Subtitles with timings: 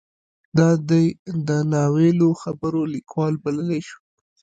[0.57, 1.07] دای
[1.47, 3.97] د نا ویلو خبرو لیکوال بللی شو.